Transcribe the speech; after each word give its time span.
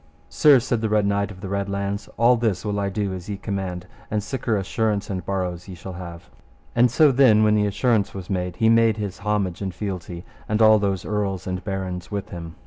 Sir, 0.31 0.59
said 0.59 0.81
the 0.81 0.89
Red 0.89 1.05
Knight 1.05 1.29
of 1.29 1.41
the 1.41 1.47
Red 1.47 1.67
Launds, 1.69 2.09
all 2.17 2.35
this 2.35 2.65
will 2.65 2.79
I 2.79 2.89
do 2.89 3.13
as 3.13 3.29
ye 3.29 3.37
command, 3.37 3.85
and 4.09 4.19
siker 4.23 4.59
assurance 4.59 5.11
and 5.11 5.23
borrows 5.23 5.67
ye 5.67 5.75
shall 5.75 5.93
have. 5.93 6.27
And 6.75 6.89
so 6.89 7.11
then 7.11 7.43
when 7.43 7.53
the 7.53 7.67
assurance 7.67 8.11
was 8.11 8.27
made, 8.27 8.55
he 8.55 8.67
made 8.67 8.97
his 8.97 9.19
homage 9.19 9.61
and 9.61 9.75
fealty, 9.75 10.25
and 10.49 10.59
all 10.59 10.79
those 10.79 11.05
earls 11.05 11.45
and 11.45 11.63
barons 11.63 12.09
with 12.09 12.29
him. 12.29 12.55